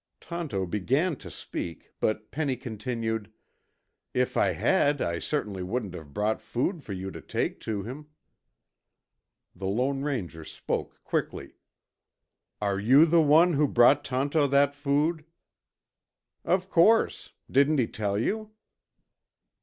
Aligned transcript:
Tonto 0.19 0.65
began 0.65 1.15
to 1.17 1.29
speak, 1.29 1.91
but 1.99 2.31
Penny 2.31 2.55
continued. 2.55 3.31
"If 4.15 4.35
I 4.35 4.53
had, 4.53 4.99
I 4.99 5.19
certainly 5.19 5.61
wouldn't 5.61 5.93
have 5.93 6.11
brought 6.11 6.41
food 6.41 6.83
for 6.83 6.93
you 6.93 7.11
to 7.11 7.21
take 7.21 7.59
to 7.59 7.83
him." 7.83 8.07
The 9.55 9.67
Lone 9.67 10.01
Ranger 10.01 10.43
spoke 10.43 11.03
quickly, 11.03 11.53
"Are 12.59 12.79
you 12.79 13.05
the 13.05 13.21
one 13.21 13.53
who 13.53 13.67
brought 13.67 14.03
Tonto 14.03 14.47
that 14.47 14.73
food?" 14.73 15.23
"Of 16.43 16.67
course. 16.67 17.33
Didn't 17.51 17.77
he 17.77 17.85
tell 17.85 18.17
you?" 18.17 18.49